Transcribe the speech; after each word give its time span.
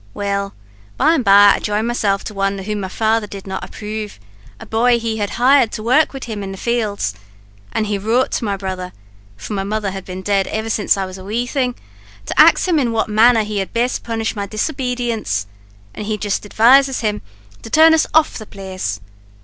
Well, 0.15 0.55
by 0.97 1.13
and 1.13 1.23
by, 1.23 1.53
I 1.53 1.59
joined 1.59 1.85
myself 1.85 2.23
to 2.23 2.33
one 2.33 2.57
whom 2.57 2.79
my 2.79 2.87
father 2.87 3.27
did 3.27 3.45
not 3.45 3.63
approve 3.63 4.19
a 4.59 4.65
bhoy 4.65 4.97
he 4.97 5.17
had 5.17 5.29
hired 5.37 5.71
to 5.73 5.83
work 5.83 6.11
wid 6.11 6.23
him 6.25 6.41
in 6.41 6.51
the 6.51 6.57
fields 6.57 7.13
an' 7.71 7.85
he 7.85 7.99
wrote 7.99 8.31
to 8.31 8.43
my 8.43 8.57
brother 8.57 8.93
(for 9.37 9.53
my 9.53 9.63
mother 9.63 9.91
had 9.91 10.03
been 10.03 10.23
dead 10.23 10.47
ever 10.47 10.71
since 10.71 10.97
I 10.97 11.05
was 11.05 11.19
a 11.19 11.23
wee 11.23 11.45
thing) 11.45 11.75
to 12.25 12.39
ax 12.41 12.67
him 12.67 12.79
in 12.79 12.91
what 12.91 13.09
manner 13.09 13.43
he 13.43 13.59
had 13.59 13.73
best 13.73 14.01
punish 14.03 14.35
my 14.35 14.47
disobedience; 14.47 15.45
and 15.93 16.07
he 16.07 16.17
jist 16.17 16.47
advises 16.47 17.01
him 17.01 17.21
to 17.61 17.69
turn 17.69 17.93
us 17.93 18.07
off 18.11 18.39
the 18.39 18.47
place. 18.47 18.99